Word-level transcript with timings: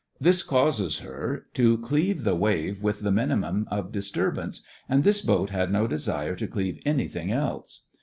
This 0.19 0.41
causes 0.41 0.97
her 1.01 1.45
to 1.53 1.77
cleave 1.77 2.23
the 2.23 2.33
wave 2.35 2.81
with 2.81 3.01
the 3.01 3.11
minimum 3.11 3.67
of 3.69 3.91
dis 3.91 4.09
turbance, 4.11 4.61
and 4.89 5.03
this 5.03 5.21
boat 5.21 5.51
had 5.51 5.71
no 5.71 5.85
desire 5.85 6.35
to 6.37 6.47
cleave 6.47 6.81
anything 6.87 7.31
else. 7.31 7.81